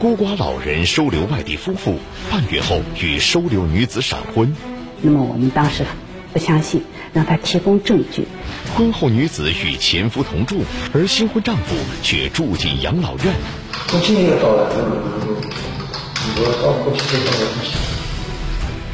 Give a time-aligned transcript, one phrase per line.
[0.00, 1.98] 孤寡老人收留外地夫妇，
[2.30, 4.56] 半月后与收留女子闪婚。
[5.02, 5.84] 那么我们当时
[6.32, 6.82] 不相信，
[7.12, 8.26] 让他提供证据。
[8.74, 10.62] 婚后女子与前夫同住，
[10.94, 13.34] 而新婚丈夫却住进养老院。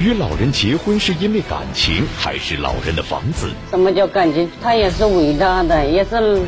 [0.00, 3.48] 与老人结婚是因为感情，还是老人的房子？
[3.70, 4.50] 什么叫感情？
[4.60, 6.42] 他也是伟大的，也是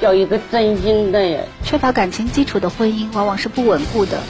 [0.00, 1.46] 要一个真心的。
[1.62, 4.20] 缺乏感情基础的婚姻，往往是不稳固的。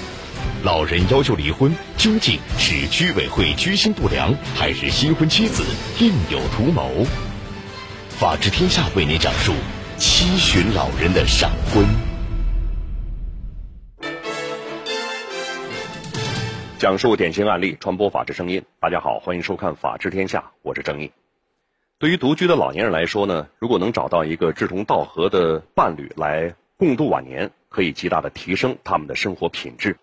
[0.63, 5.65] 老人要求离婚，究竟是居委会居心不良，还是新婚妻子
[5.99, 7.07] 另有图谋？
[8.09, 9.53] 法治天下为您讲述
[9.99, 11.85] 七旬老人的闪婚。
[16.79, 18.63] 讲述典型案例，传播法治声音。
[18.81, 21.11] 大家好，欢迎收看《法治天下》，我是正义。
[21.99, 29.97] 对于独居的老年人来说呢，如果能找到一个志同道合的伴侣来共度晚年，可以极大的提升他们的生活品质。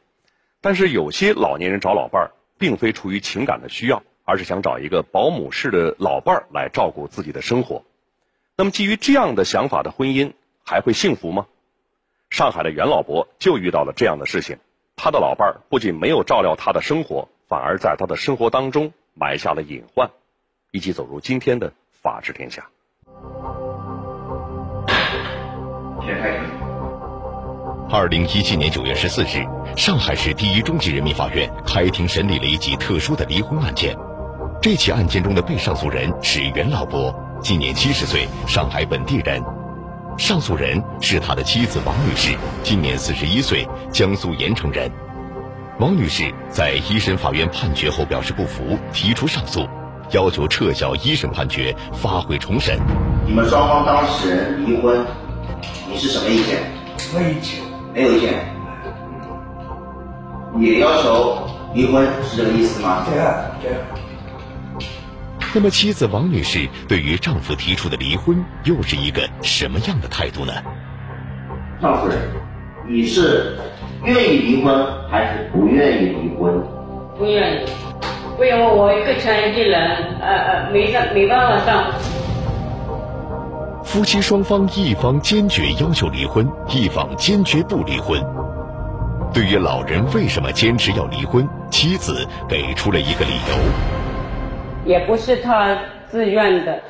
[0.59, 7.83] 但是有些老年人找老伴儿，并非出于情感的需要，而是想找一个保姆式的老伴儿来照顾自己的生活。
[8.57, 11.45] 那么基于这样的想法的婚姻，还会幸福吗？
[12.31, 14.57] 上海的袁老伯就遇到了这样的事情。
[14.95, 20.09] 他的老伴儿不仅没有照料他的生活，反而在他的生活当中埋下了隐患。
[20.72, 21.72] 一起走入今天的
[22.04, 22.62] 法治天下。
[27.90, 33.96] 二零一七年九月十四日，上海市第一中级人民法院开庭审理了一起特殊的离婚案件。
[34.62, 39.42] 这起案件中的被上诉人是袁老伯，今年七十岁，上海本地人。
[40.18, 44.92] 上诉人是他的妻子王女士，今年四十一岁，江苏盐城人。
[45.80, 49.66] 王女士在一审法院判决后表示不服，提出上诉，
[50.12, 52.78] 要求撤销一审判决，发回重审。
[53.26, 55.06] 你们双方当事人离婚，
[55.90, 56.62] 你是什么意见？
[57.16, 57.62] 没意见，
[57.94, 58.34] 没有意见。
[60.59, 63.03] 也要求离婚，是这个意思吗？
[63.09, 63.80] 对啊，对啊。
[65.56, 70.53] 那么，妻子王女士对于丈夫提出的离婚，又是一个什么样的态度呢？
[71.81, 72.18] 丈夫人，
[72.88, 73.58] 你是
[74.03, 76.63] 愿意离婚还是不愿意离婚？
[77.18, 77.66] 不愿意，
[78.39, 79.79] 因为我一个残疾人，
[80.19, 81.94] 呃呃，没上没办法上。
[83.83, 88.19] 夫妻双方一方坚决要求离婚，一方坚决不离婚。
[89.33, 93.55] 对于老人为什么坚持要离婚，妻子给出了一个理由。
[94.85, 95.77] 也不是他
[96.07, 96.81] 自愿的，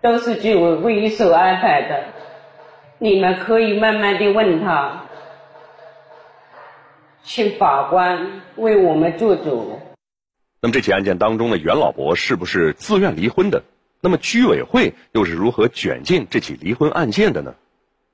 [0.00, 2.04] 都是居委会一手安排的。
[2.98, 5.04] 你们可以慢慢的问他，
[7.22, 9.80] 请法官为我们做主。
[10.62, 13.64] 那么这起案件当中的袁老伯是不是自愿离婚的？
[14.02, 17.54] 那么居委会又是如何卷进这起离婚案件的呢？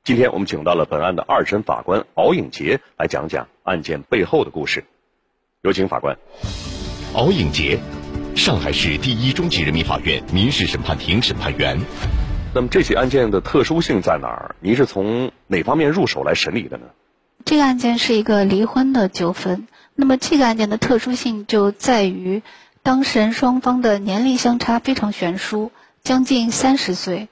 [0.04, 4.84] 今天我们请到了本案的二审法官敖颖杰来讲讲案件背后的故事。
[5.62, 6.16] 有请法官。
[7.14, 7.80] 敖颖杰。
[8.36, 11.80] 上海市第一中级人民法院民事审判庭审判员。
[12.54, 14.54] 那么这起案件的特殊性在哪儿？
[14.60, 16.84] 您是从哪方面入手来审理的呢？
[17.44, 19.66] 这个案件是一个离婚的纠纷。
[19.96, 22.42] 那么这个案件的特殊性就在于，
[22.84, 25.72] 当事人双方的年龄相差非常悬殊，
[26.04, 27.28] 将近三十岁。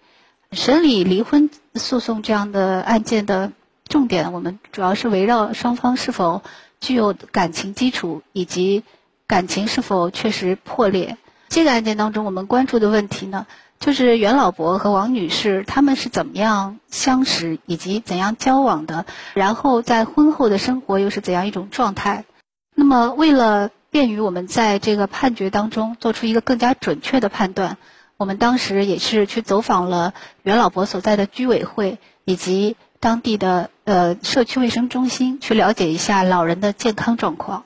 [0.50, 3.52] 审理离婚诉讼这样的案件的
[3.86, 6.42] 重点，我们主要是围绕双方是否
[6.80, 8.82] 具有感情基础以及。
[9.26, 11.16] 感情是否确实破裂？
[11.48, 13.46] 这个案件当中，我们关注的问题呢，
[13.80, 22.26] 就是袁老伯和王女士他们是怎么样相识，以及怎样交往的，然后在婚后的生活又是怎样一种状态。
[22.74, 27.78] 那么，为了便于我们在这个判决当中做出一个更加准确的判断，
[28.16, 30.12] 我们当时也是去走访了
[30.42, 37.64] 袁老伯所在的居委会以及当地的呃社区卫生中心，去了解一下老人的健康状况。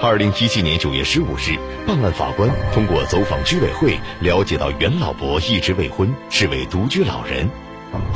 [0.00, 1.56] 二零一七年九月十五日，
[1.86, 7.48] 办案法官通过走访居委会，了解到袁老伯一直未婚，是位独居老人。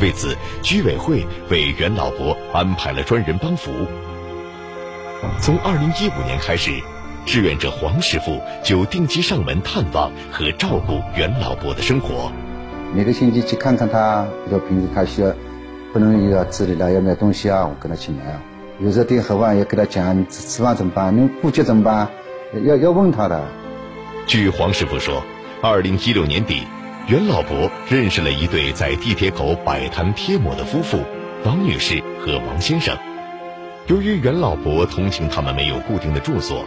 [0.02, 3.70] 为此，居委会为袁老伯安排了专人帮扶。
[5.40, 6.70] 从二零一五年开始，
[7.24, 12.30] 志愿者黄师傅就定期上门探望和照顾袁老伯的生活。
[12.94, 15.32] 每个星期去看看他，比如平时他需要
[15.92, 18.40] 不能要自理了，要买东西啊，我跟他去买啊。
[18.78, 21.16] 有时候订盒饭也给他讲，吃吃饭怎么办？
[21.16, 22.08] 你过节怎么办？
[22.64, 23.42] 要要问他的。
[24.26, 25.22] 据黄师傅说，
[25.62, 26.62] 二零一六年底，
[27.08, 30.98] 袁老伯认识了一对在地铁口摆摊贴膜的夫妇，
[31.44, 32.96] 王女士和王先生。
[33.88, 36.64] 由于袁老伯同情他们没有固定的住所，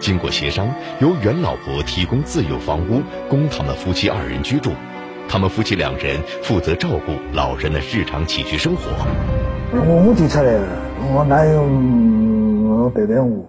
[0.00, 0.66] 经过协商，
[0.98, 4.70] 由袁老伯提供自有房屋供他们夫妻二人居住，
[5.28, 8.82] 他们夫妻两人负责照顾老人的日常起居生活。
[9.74, 10.66] 我们提出来了。
[11.14, 13.44] 我哪有我陪陪我，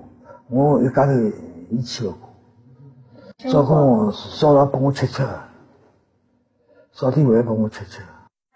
[0.49, 1.11] 我一家头
[1.69, 2.17] 一起过。
[3.49, 5.23] 早饭我烧了帮我吃吃，
[6.91, 8.01] 烧点饭帮我吃吃。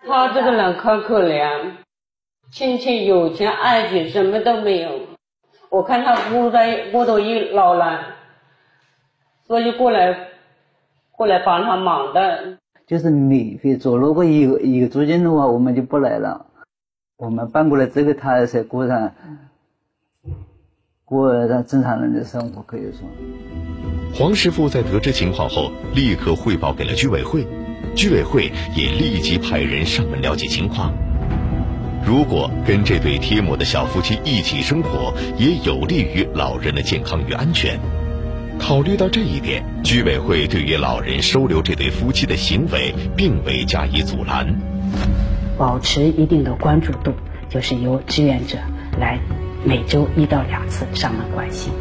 [0.06, 1.78] 他这个人可可怜，
[2.52, 5.02] 亲戚、友情、爱情什么都没有。
[5.70, 8.00] 我看他孤单孤独一老人，
[9.46, 10.30] 所以过来
[11.12, 12.58] 过来帮他忙的。
[12.88, 16.46] 就是免费做，如果有有租金的话，我们就不来了。
[17.18, 19.14] 我们搬过来之后，他才过上
[21.04, 23.08] 过上正常人的生活，可以说。
[24.16, 27.46] 黄师傅在得知情况后，立刻汇报给了居委会，
[27.94, 30.94] 居委会也立即派人上门了解情况。
[32.07, 37.77] 如果跟这对贴膜的小夫妻一起生活，也有利于老人的健康与安全。
[38.57, 44.48] 考虑到这一点，居委会对于老人收留这对夫妻的行为，并未加以阻拦。
[45.57, 47.12] 保持一定的关注度，
[47.50, 48.57] 就是由志愿者
[48.98, 49.19] 来
[49.65, 51.74] 每周一到两次上门关心。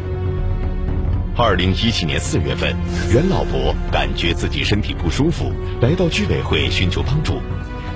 [1.37, 2.75] 二零一七年四月份，
[3.13, 7.39] 袁老伯感觉自己身体不舒服，来到居委会寻求帮助，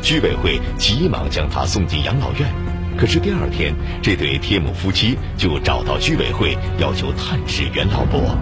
[0.01, 2.51] 居委会急忙将他送进养老院。
[2.98, 8.38] 可是第二天，这对贴母夫妻就找到居委会，要求探视袁老伯。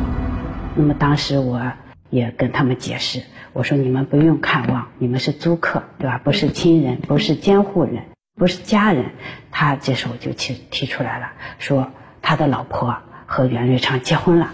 [0.76, 1.62] 那么当时我
[2.10, 3.24] 也跟他们解释，
[3.54, 6.20] 我说你们不用看望，你们是租客，对吧？
[6.24, 9.12] 不是亲人，不是监护人，不是家人。
[9.52, 11.92] 他这时候就提提出来了，说
[12.22, 12.98] 他的老婆
[13.28, 14.52] 和袁瑞昌结婚了。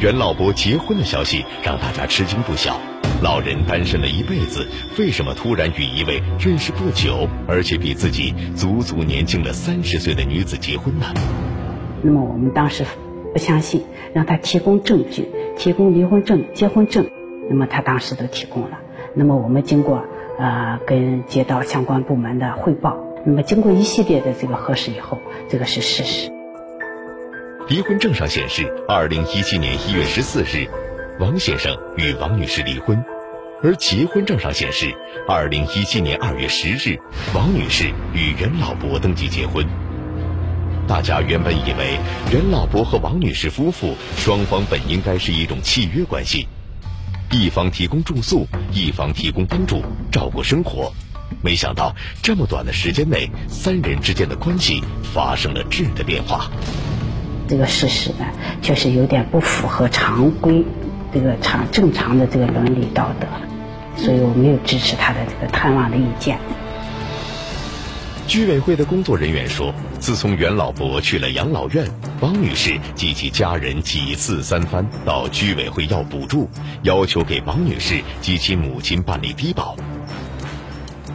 [0.00, 2.78] 袁老伯结婚的消息让大家吃惊不小。
[3.22, 4.66] 老人单身了一辈子，
[4.98, 11.06] 为什么突然与一位认识不久，而且比自己足足年轻了三十岁的女子结婚呢？
[12.02, 12.84] 那么我们当时。
[13.32, 13.82] 不相信，
[14.12, 15.28] 让他提供证据，
[15.58, 17.10] 提供离婚证、结婚证。
[17.50, 18.78] 那么他当时都提供了。
[19.12, 20.04] 那么我们经过
[20.38, 22.96] 呃跟街道相关部门的汇报，
[23.26, 25.18] 那么经过一系列的这个核实以后，
[25.48, 26.30] 这个是事实。
[27.68, 30.68] 离婚证上显示，二零一七年一月十四日，
[31.20, 32.96] 王先生与王女士离婚；
[33.62, 34.92] 而结婚证上显示，
[35.28, 36.98] 二零一七年二月十日，
[37.32, 39.64] 王女士与袁老伯登记结婚。
[40.88, 42.00] 大家原本以为
[42.32, 46.48] 袁老伯和王女士夫妇双方本应该是一种契约关系，
[47.30, 50.92] 一方提供住宿，一方提供帮助照顾生活。
[51.40, 54.82] 没想到这么短的时间内，三人之间的关系
[55.14, 56.50] 发生了质的变化。
[57.46, 58.26] 这个事实呢，
[58.62, 60.64] 确实有点不符合常规，
[61.14, 63.26] 这个常正常的这个伦理道德，
[63.96, 66.40] 所以我没有支持他的这个探望的意见。
[68.26, 71.86] 居委会的工作人员说，自从袁老伯去了养老院，
[72.20, 76.50] 王女士及其家人几次三番到居委会要补助，
[76.82, 79.76] 要求给王女士及其母亲办理低保。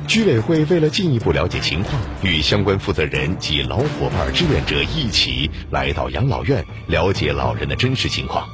[0.07, 8.48] 居委会为了进一步了解情况，与相关负责人及老伙伴志愿者一起来到养老院了解老人的真实情况。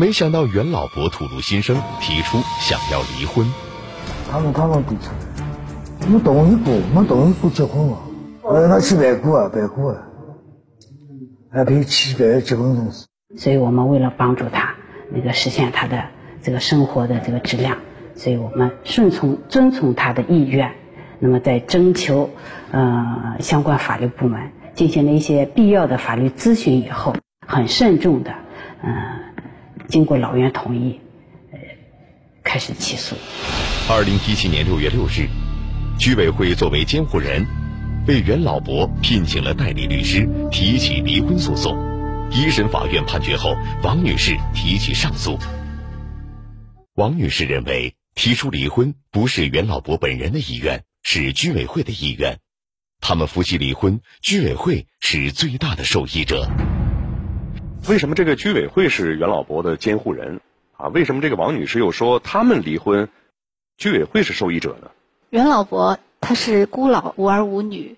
[0.00, 3.46] 没想到袁老伯吐露心声，提出想要离婚。
[4.32, 5.12] 他们他们不成。
[6.10, 7.98] 我同意过，我同意过结婚啊，
[8.42, 9.98] 让他去办过啊，办过啊，
[11.52, 12.90] 还陪去办结婚证
[13.36, 14.74] 所以我们为了帮助他，
[15.10, 16.04] 那个实现他的
[16.40, 17.76] 这个生活的这个质量，
[18.14, 20.72] 所以我们顺从遵从他的意愿，
[21.18, 22.30] 那么在征求
[22.70, 27.14] 呃相关法律部门进行了一些必要的法律咨询以后，
[27.46, 28.32] 很慎重的
[28.82, 28.94] 嗯，
[29.90, 31.00] 经过老袁同意，
[31.52, 31.58] 呃，
[32.44, 33.16] 开始起诉。
[33.90, 35.28] 二零一七年六月六日。
[35.98, 37.44] 居委会作为监护人，
[38.08, 41.76] 为袁老伯聘请了代理律师，提起离婚诉讼。
[42.30, 45.38] 一审法院判决后，王女士提起上诉。
[46.94, 52.38] 王女士认为，提出离婚不是袁老伯本人的意愿，是居委会的意愿。
[53.02, 56.48] 他们夫妻离婚，居委会是最大的受益者。
[57.88, 60.40] 为什么这个居委会是袁老伯的监护人？
[60.76, 63.08] 啊，为什么这个王女士又说他们离婚，
[63.76, 64.90] 居委会是受益者呢？
[65.30, 67.96] 袁老伯他是孤老无儿无女，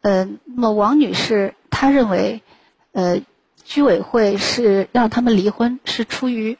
[0.00, 2.42] 呃，那么王女士她认为，
[2.92, 3.22] 呃，
[3.64, 6.56] 居委会是让他们离婚是出于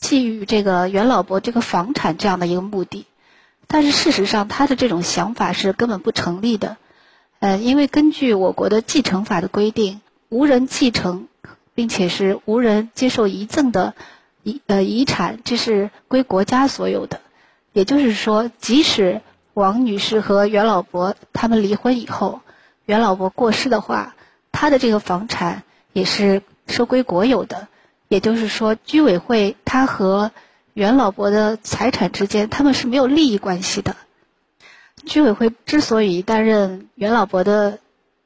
[0.00, 3.06] 觊觎这个袁老伯这个房产这样的一个目的，
[3.66, 6.76] 但是事实上她的这种想法是根本不成立的，
[7.38, 11.26] 呃，因为根据我国的继承法的规定，无人继承
[11.80, 13.94] 并且是无人接受遗赠的
[14.42, 17.22] 遗呃遗产，这是归国家所有的，
[17.72, 19.22] 也就是说，即使
[19.54, 22.42] 王女士和袁老伯他们离婚以后，
[22.84, 24.14] 袁老伯过世的话，
[24.52, 25.62] 他的这个房产
[25.94, 27.66] 也是收归国有的。
[28.08, 30.32] 也就是说，居委会他和
[30.74, 33.96] 袁老伯的财产之间，他们是没有利益关系的。
[35.06, 37.78] 居委会之所以担任袁老伯的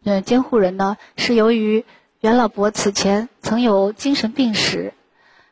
[0.02, 1.84] 呃监护人呢，是由于
[2.24, 4.94] 袁老伯此前曾有精神病史。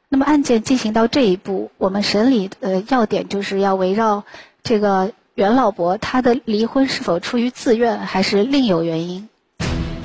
[0.08, 4.24] 那么案件进行到这一步，我们审理的要点就是要围绕
[4.62, 9.28] 这个袁老伯他的离婚是否出于自愿，还是另有原因。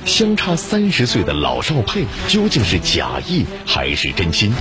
[0.04, 4.52] 相差三十岁的老少配究竟是假意还是真心？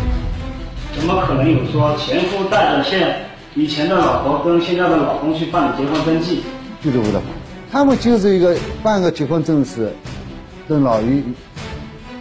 [0.94, 6.44] 怎么可能有说前夫带着现以前的老婆跟现在的老公去办理结婚登记？
[6.84, 7.20] 就是为了
[7.72, 9.92] 他们就是一个办个结婚证是
[10.68, 11.24] 跟老于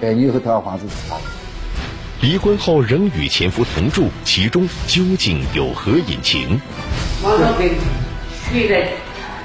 [0.02, 1.16] 百年和套房子是他。
[2.22, 6.60] 离婚后仍与前夫同住，其中究竟有何隐情？
[8.52, 8.90] 睡在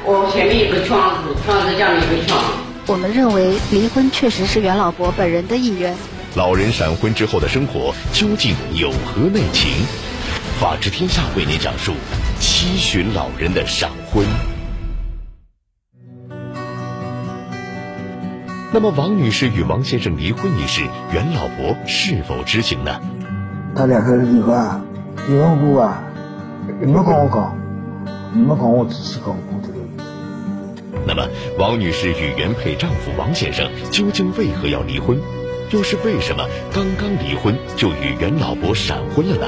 [0.04, 2.42] 我前面有个窗子，窗子下面有个窗。
[2.86, 5.94] 我们认为离婚确实是袁老伯本人的意愿。
[6.34, 9.70] 老人闪婚之后的生活究竟有何内情？
[10.58, 11.94] 法治天下为您讲述
[12.38, 14.24] 七旬老人的闪婚。
[18.72, 23.00] 那么，王女士与王先生离婚一事，袁老伯是否知情呢？
[23.74, 24.56] 他两个人离婚，
[25.28, 26.04] 离婚过啊，
[26.80, 27.58] 你们跟我讲，
[28.32, 29.78] 你们跟我自己讲，我这个。
[31.04, 31.26] 那么，
[31.58, 35.18] 王女士与原配丈夫王先生究竟为何要离婚？
[35.72, 39.46] 又是为什么刚刚离婚就与袁老伯闪婚了呢？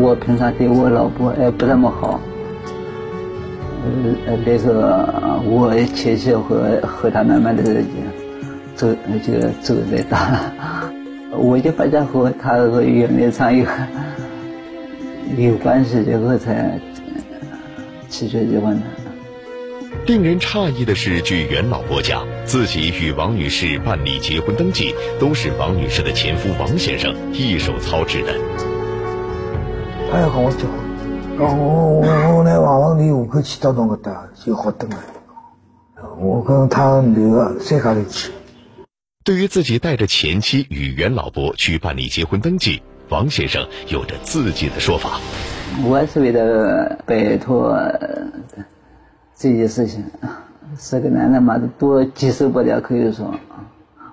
[0.00, 2.18] 我平常对我老婆也不那么好。
[4.26, 7.62] 呃，那个我妻子和和他慢慢的
[8.76, 8.86] 走，
[9.24, 10.52] 这个走在大，
[11.32, 13.66] 我就发现和他和袁立昌有
[15.36, 16.78] 有关系，然后才
[18.08, 18.82] 起决离婚的。
[20.06, 28.32] 令人诧异的是，据袁老伯讲，自己与王女士办理结婚登记都是王女士的前夫王先生一手操持的。
[30.10, 30.60] 他要跟我讲。
[30.70, 30.91] 我
[31.38, 34.96] 我我来王王里户口迁到侬搿搭就好等了。
[36.18, 38.30] 我跟他留个三家头去。
[39.24, 45.20] 对于自己带着前妻与袁老伯去办理结婚登记，王先生有着自己的说法。
[45.84, 47.76] 我是为了摆脱
[49.34, 50.04] 这件事情，
[50.78, 53.34] 是个男的嘛，多接受不了，可以说，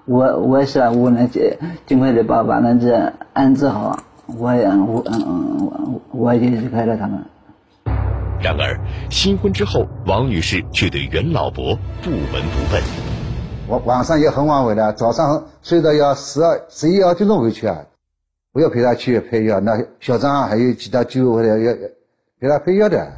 [0.05, 3.99] 我我希望我能尽尽快的把把那这安置好。
[4.37, 7.23] 我也我嗯我我也离开了他们。
[8.41, 12.81] 然而新婚之后，王女士却对袁老伯不闻不问。
[13.67, 17.77] 我晚上也很晚回来，早上睡到要十二十一二点钟回去啊。
[18.51, 21.73] 我要陪他去配药，那小张还有其他居委会的要
[22.39, 23.11] 给他配药的。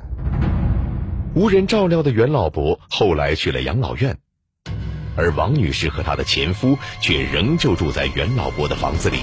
[1.36, 4.18] 无人照料的袁老伯后来去了养老院，
[5.16, 9.20] 而王女士和她的前夫却仍旧住在袁老伯的房子里。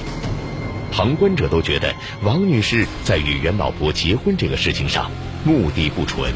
[0.92, 1.92] 旁观者都觉得
[2.24, 5.10] 王女士在与袁老伯结婚这个事情上
[5.44, 6.32] 目的不纯。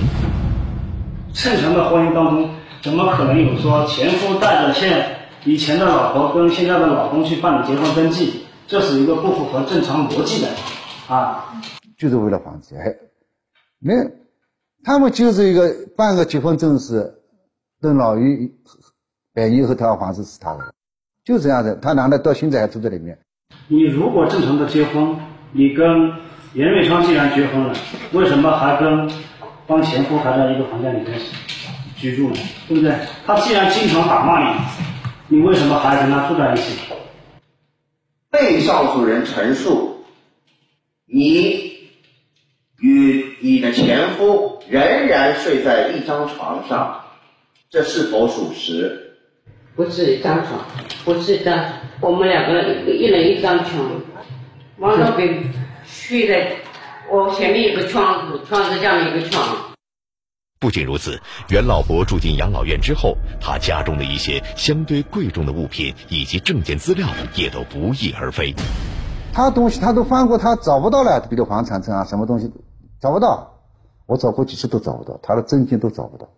[1.33, 2.51] 正常的婚姻当中，
[2.83, 8.45] 怎么可能有说前夫带着现以前的老婆跟现在的老公去办理结婚登记？
[8.69, 10.49] 这是一个不符合正常逻辑的
[11.07, 11.53] 啊！
[11.99, 12.97] 就是为了房子，哎，
[13.79, 13.93] 没，
[14.83, 17.21] 他们就是一个办个结婚证是
[17.83, 18.55] 邓老于
[19.35, 20.73] 百年后套房子是他的，
[21.25, 23.19] 就这样的，他男的到现在还住在里面。
[23.69, 25.17] 你如果正常的结婚，
[25.53, 26.13] 你跟
[26.55, 27.75] 严瑞昌既然结婚了，
[28.13, 29.11] 为什么还跟
[29.67, 31.19] 帮前夫还在一个房间里面
[31.97, 32.37] 居住呢？
[32.69, 32.95] 对不对？
[33.27, 34.61] 他既然经常打骂你，
[35.29, 36.79] 你为什么还跟他住在一起？
[38.31, 40.05] 被上诉人陈述，
[41.07, 41.73] 你
[42.81, 47.03] 与你的前夫仍然睡在一张床上，
[47.71, 49.17] 这是否属实？
[49.75, 50.61] 不是一张床，
[51.05, 51.65] 不是一张。
[52.03, 54.03] 我们两个人一人一张床，
[54.79, 55.53] 王老兵
[55.85, 56.57] 睡在
[57.09, 59.73] 我前面有个窗子，窗子下面有个床。
[60.59, 67.07] 不仅如此，袁老伯住进养老院之后，他家中的一些相对贵重的物品以及证件资料
[67.37, 68.53] 也都不翼而飞。
[69.33, 72.51] 他东西他都翻过，他找不到了，比如房产证啊，什么东西
[73.01, 73.61] 找不到。
[74.07, 76.29] 我找过几次都找不到，他的证件都找不到。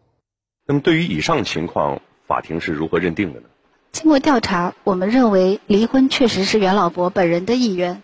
[0.66, 3.46] 那么，对于以上情况，法庭是如何认定的呢？
[3.94, 8.02] 经过调查，我们认为离婚确实是袁老伯本人的意愿。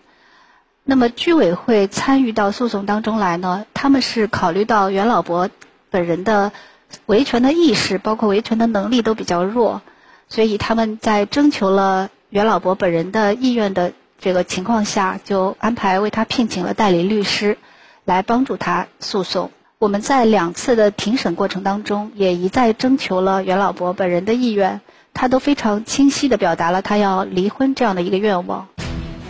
[0.85, 3.67] 那么居委会参与到诉讼当中来呢？
[3.75, 5.51] 他们是考虑到袁老伯
[5.91, 6.53] 本人的
[7.07, 9.83] 维权的意识，包括维权的能力都比较弱，
[10.29, 17.59] 所以他们在征求了袁老伯本人的意愿的这个情况下，就安排为他聘请了代理律师，
[18.05, 19.51] 来帮助他诉讼。
[19.81, 24.81] 我们在两次的庭审过程当中，也一再征求了袁老伯本人的意愿。
[25.13, 28.69] 他都非常清晰地表达了他要离婚这样的一个愿望。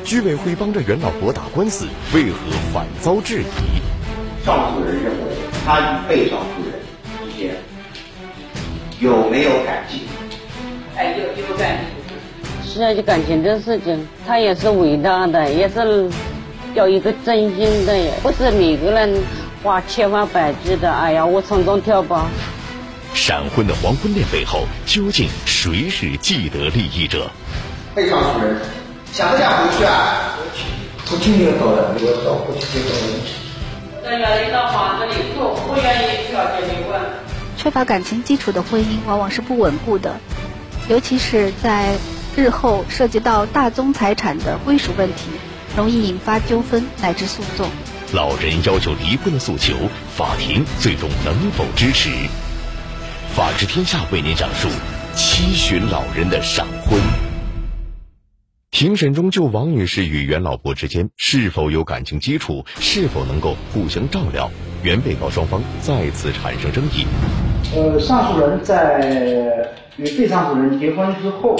[0.05, 2.39] 居委会帮着袁老伯打官司，为何
[2.73, 4.45] 反遭质疑？
[4.45, 7.55] 上诉人认为，他与被上诉人之间
[8.99, 10.01] 有没有感情，
[10.97, 12.73] 哎，有有感情。
[12.73, 16.09] 是啊，就感情这事情，他也是伟大的，也是
[16.75, 19.21] 要一个真心的，不是每个人
[19.63, 20.91] 花千方百计的。
[20.91, 22.27] 哎呀，我从中挑吧。
[23.23, 27.31] 闪婚的黄昏恋背后，究竟谁是既得利益者？
[27.95, 28.57] 被上诉人
[29.12, 30.39] 想不想回去啊？
[31.05, 33.35] 父亲也到了，我到过去接到问题。
[34.03, 36.99] 在原来的房子里住，不愿意调解离婚。
[37.59, 40.19] 缺乏感情基础的婚姻往往是不稳固的，
[40.89, 41.99] 尤其是在
[42.35, 45.25] 日后涉及到大宗财产的归属问题，
[45.77, 47.69] 容易引发纠纷乃至诉讼。
[48.15, 49.75] 老人要求离婚的诉求，
[50.17, 52.09] 法庭最终能否支持？
[53.37, 54.69] 法治天下为您讲述
[55.15, 57.01] 七旬老人的闪婚。
[58.73, 64.51] 庭审中，就王女士与袁老伯之间是否有感情基础，是否能够互相照料，
[64.83, 67.07] 原被告双方再次产生争议。
[67.73, 71.57] 呃，上诉人在与被上诉人结婚之后，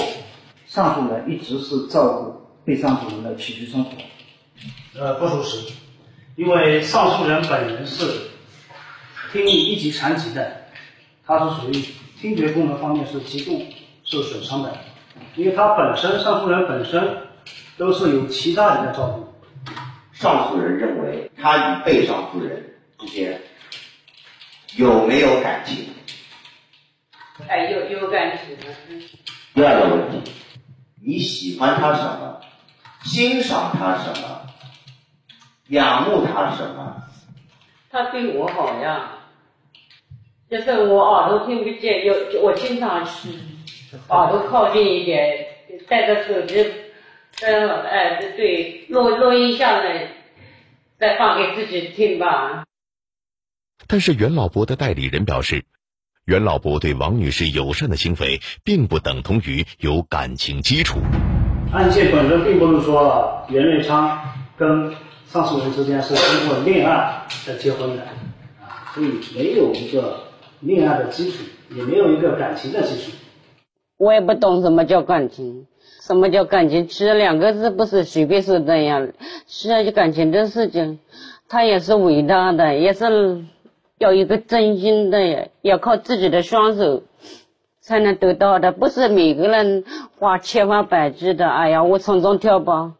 [0.67, 3.91] 上诉人一直是照顾被上诉人的起居生活。
[4.99, 5.71] 呃，不属实，
[6.35, 8.05] 因为上诉人本人是
[9.31, 10.57] 听力一级残疾的。
[11.25, 11.73] 他是属于
[12.19, 13.63] 听觉功能方面是极度
[14.03, 14.77] 受损伤的，
[15.35, 17.17] 因为他本身上诉人本身
[17.77, 19.27] 都是有其他人在照顾。
[20.13, 23.41] 上诉人认为他与被上诉人之间
[24.75, 25.87] 有没有感情？
[27.47, 28.55] 哎，有有感情。
[29.55, 30.31] 第二个问题，
[31.01, 32.39] 你喜欢他什么？
[33.03, 34.41] 欣赏他什么？
[35.69, 37.03] 仰慕他什么？
[37.89, 39.13] 他对我好呀。
[40.51, 43.29] 就是我耳朵听不见，有我经常是
[44.09, 45.45] 耳朵靠近一点，
[45.87, 46.69] 带着手机，
[47.41, 50.09] 嗯，哎，对，录录音下来，
[50.99, 52.65] 再放给自己听吧。
[53.87, 55.63] 但是袁老伯的代理人表示，
[56.25, 60.99] 袁老伯对王女士友善的行为，并不等同于有感情基础。
[61.71, 64.19] 案件本身并不是说袁瑞昌
[64.57, 64.93] 跟
[65.27, 68.03] 上诉人之间是通过恋爱才结婚的，
[68.59, 70.29] 啊，所以没有一个。
[70.61, 71.43] 恋爱的基础
[71.75, 73.17] 也没有一个感情的基础，
[73.97, 75.65] 我也不懂什么叫感情，
[76.01, 76.87] 什么叫感情？
[76.87, 79.07] 其实两个字不是随便说的呀。
[79.47, 80.99] 是啊，就感情的事情，
[81.49, 83.43] 它也是伟大的，也是
[83.97, 87.01] 要一个真心的，要靠自己的双手
[87.79, 89.83] 才能得到的，不是每个人
[90.19, 91.49] 花千方百计的。
[91.49, 92.93] 哎呀，我从中挑吧。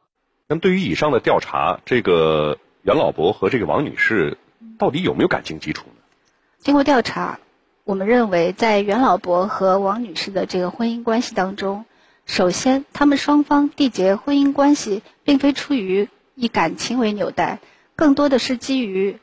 [0.47, 4.39] 那么，对于以上的调查，这个袁老伯和这个王女士
[4.79, 6.01] 到底有没有感情基础呢？
[6.57, 7.39] 经过调查。
[7.83, 11.85] 我们认为，在袁老伯和王女士的这个婚姻关系当中，
[12.27, 17.59] 首先，他们双方缔结婚姻关系，并非出于以感情为纽带，
[17.95, 19.17] 更多的是基于，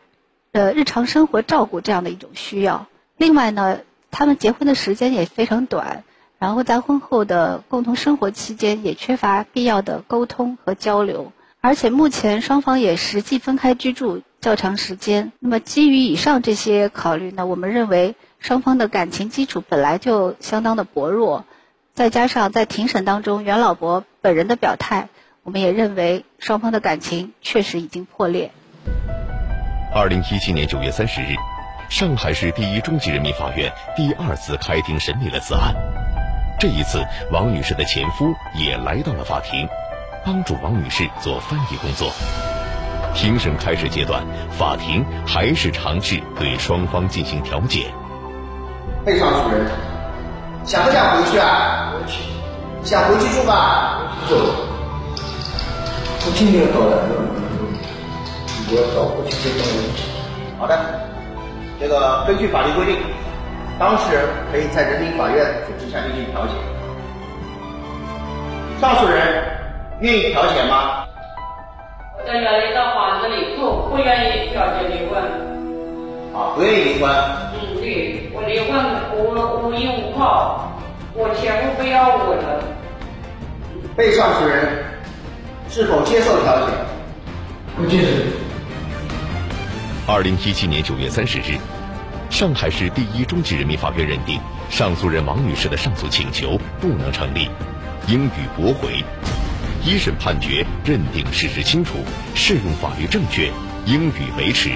[0.50, 2.88] 呃，日常生活照顾这样的一种需要。
[3.16, 3.78] 另外呢，
[4.10, 6.02] 他们结婚的时间也非常短，
[6.40, 15.30] 然后在婚后的共同生活期间，也缺乏必要的沟通和交流，而且目前双方也实际分开居住较长时间。
[15.38, 18.16] 那么，基于以上这些考虑呢，我们认为。
[18.38, 21.44] 双方的感情基础本来就相当的薄弱，
[21.94, 25.08] 再加上在庭审当中袁老伯本人的表态，
[25.42, 28.50] 我们也认为双方的感情确实已经破裂。
[29.92, 31.34] 二零一七年九月三十日，
[31.90, 35.74] 上海市第一中级人民法院第二次开庭审理了此案。
[36.60, 39.68] 这一次，王女士的前夫也来到了法庭，
[40.24, 42.12] 帮助王女士做翻译工作。
[43.14, 47.92] 庭审开始阶段，法庭还是尝试对双方进行调解。
[49.08, 49.64] 被上诉人
[50.66, 51.94] 想不想回去啊？
[52.84, 54.02] 想回去住吧。
[54.28, 54.36] 走。
[56.26, 57.08] 我今天到了，
[58.68, 59.48] 我到过去接
[60.58, 60.78] 好的，
[61.80, 62.98] 这个根据法律规定，
[63.78, 66.52] 当事人可以在人民法院组织下进行调解。
[68.78, 69.42] 上诉人
[70.00, 71.06] 愿意调解吗？
[72.18, 75.18] 我在原来的房子里住，不愿意调解离婚。
[76.34, 77.10] 啊，不愿意离婚。
[77.54, 78.17] 嗯，对。
[78.40, 78.72] 我离婚，
[79.16, 80.70] 我无依无靠，
[81.12, 82.62] 我前夫不要我了。
[83.96, 84.84] 被上诉人
[85.68, 86.72] 是否接受调解？
[87.76, 88.06] 不接受。
[90.06, 91.58] 二零一七年九月三十日，
[92.30, 94.38] 上海市第一中级人民法院认定
[94.70, 97.50] 上诉人王女士的上诉请求不能成立，
[98.06, 99.04] 应予驳回。
[99.84, 101.94] 一审判决认定事实清楚，
[102.36, 103.50] 适用法律正确，
[103.84, 104.70] 应予维持。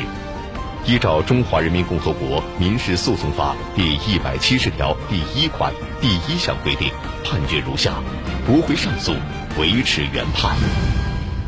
[0.84, 6.90] 依照《中华人民共和国民事诉讼法》第一百七十条第一款第一项规定，
[7.24, 8.02] 判决如下：
[8.44, 9.12] 驳回上诉，
[9.60, 10.56] 维持原判。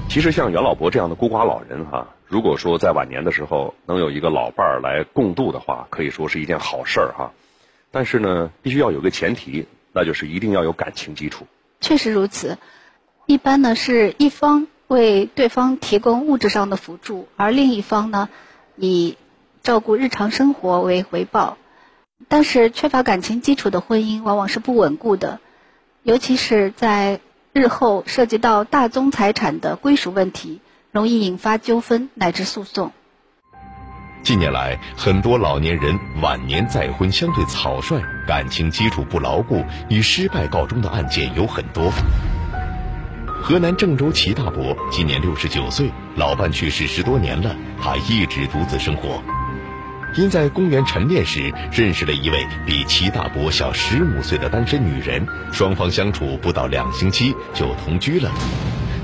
[0.09, 7.33] 其实像袁老伯这样的孤寡老人哈，如果说在晚年的时候能有一个老伴儿来共度的话，可以说是一件好事儿哈。
[7.90, 11.49] 但是呢，必须要有个前提，那就是一定要有感情基础。
[11.81, 12.57] 确实如此，
[13.27, 18.29] 一般呢是一方为对方提供物质上的辅助，而另一方呢
[18.77, 19.16] 以
[19.64, 21.57] 照顾日常生活为回报。
[22.29, 25.40] 但是缺乏感情基础的婚姻往往是不稳固的，
[26.03, 27.20] 尤其是在
[27.53, 30.61] 日后涉及到大宗财产的归属问题，
[30.92, 32.92] 容易引发纠纷乃至诉讼。
[34.22, 41.90] 近年来，很多老年人晚年再婚相对草率，感情基础不牢固，以失败告终的案件有很多。
[43.42, 49.22] 河南郑州齐大伯今年六十九岁，老伴去世十多年了，他一直独自生活。
[50.16, 58.31] 因在公园晨练时认识了一位比齐大伯小十五岁的单身女人，双方相处不到两星期就同居了。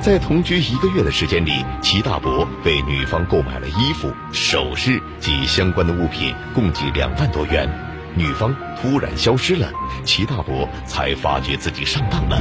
[0.01, 7.69] 在同居一个月的时间里，齐大伯为女方购买了衣服、首饰及相关的物品，共计两万多元。
[8.15, 9.69] 女方突然消失了，
[10.05, 12.41] 齐大伯才发觉自己上当了。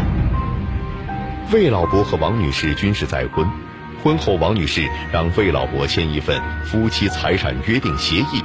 [1.51, 3.47] 魏老伯和王女士均是再婚，
[4.03, 8.43] 婚后王女士让魏老伯签一份夫妻财产约定协议，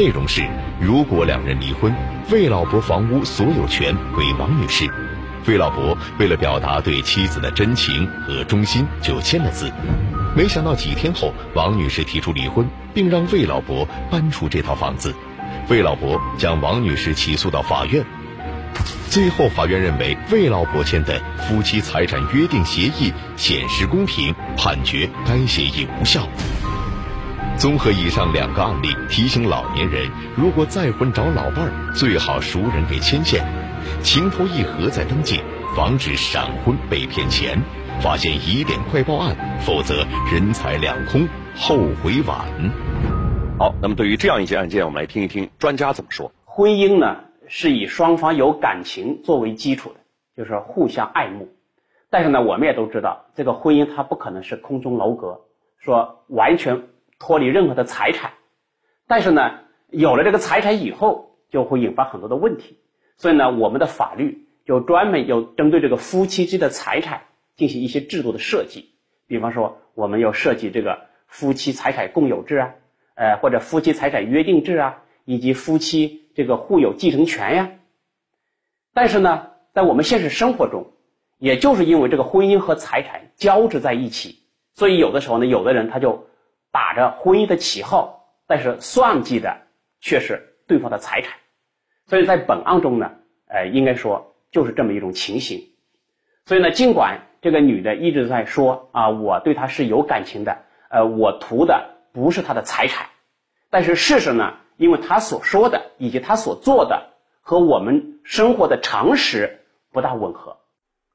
[0.00, 0.48] 内容是
[0.80, 1.94] 如果两人离婚，
[2.30, 4.90] 魏老伯房屋所有权归王女士。
[5.46, 9.70] 魏老伯为了表达对妻子的真情和忠心，就签了字。
[10.34, 15.14] 没想到几天后，王女士提出离婚，并让魏老伯搬出这套房子。
[15.68, 18.02] 魏老伯将王女士起诉到法院。
[19.10, 26.26] 最后，法院认为魏老伯签的夫妻财产约定协议显示公平，判决该协议无效。
[27.60, 33.44] 综合以上两个案例，提醒老年人，如果再婚找老伴儿，最好熟人给牵线。
[34.02, 35.42] 情投意合再登记，
[35.76, 37.60] 防止闪婚被骗钱。
[38.00, 42.38] 发现疑点快报案，否则人财两空，后悔晚。
[43.58, 46.32] 好，那么对于这样一些案件，我们来听一听专家怎么说。
[46.46, 49.96] 婚姻呢，是以双方有感情作为基础的，
[50.34, 51.50] 就是互相爱慕。
[52.08, 55.42] 但是呢，我们也都知道，这个婚姻它不可能是空中楼阁，
[55.78, 56.84] 说完全
[57.20, 58.32] 脱离任何的财产。
[59.06, 62.78] 但是呢，有了这个财产以后，就会引发很多的问题。
[63.16, 67.22] 所以呢，我们的法律就专门有针对这个夫妻之间的财产
[67.54, 68.90] 进行一些制度的设计。
[69.26, 72.74] 比方说，我们要设计这个夫妻财产共有制啊，
[73.14, 77.70] 呃，或者夫妻财产约定制啊，以及夫妻这个互有继承权呀。
[78.94, 80.92] 但是呢，在我们现实生活中，
[81.38, 84.38] 也就是因为这个婚姻和财产交织在一起，
[84.74, 86.26] 所以有的时候呢，有的人他就
[86.72, 89.62] 打着婚姻的旗号，但是算计的
[90.00, 91.38] 却是对方的财产。
[92.06, 93.12] 所以在本案中呢，
[93.46, 95.68] 呃，应该说就是这么一种情形。
[96.46, 103.08] 所以呢，尽管这个女的一直在说啊，我对他是有感情的，呃，我图的不是他的财产，
[103.70, 109.60] 但是事实呢，因为她所说的以及她所做的和我们生活的常识
[109.92, 110.56] 不大吻合。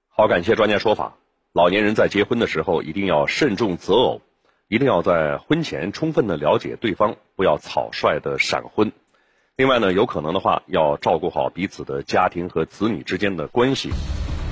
[0.08, 1.18] 好，感谢专家说法。
[1.52, 4.22] 老年人在结婚的时候一定要慎重择偶，
[4.68, 8.92] 一定要在婚前充分的了解对方，不要草率的闪婚。
[9.58, 13.92] 另外呢，有可能的话，要照顾好彼此的家庭和子女之间的关系，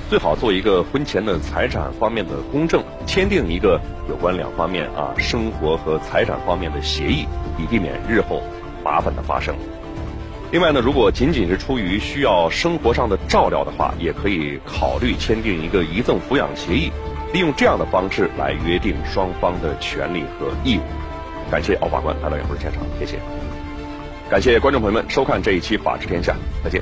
[0.08, 7.26] 最好做一个婚前的财产方面的公证，签订一个有关两方面啊生活和财产方面的协议，
[7.58, 8.40] 以避免日后
[8.84, 9.56] 麻烦的发生。
[10.52, 16.92] 另外呢，如果仅仅是出于需要生活上的照料的话，也可以考虑签订一个遗赠抚养协议，
[17.34, 20.82] 利用这样的方式来约定双方的权利和义务。
[21.50, 23.18] 感谢奥法官来到演播现场，谢谢。
[24.30, 26.80] 感谢观众朋友们收看这一期《法治天下》，再见。